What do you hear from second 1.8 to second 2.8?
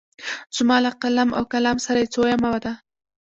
سره یې څویمه ده.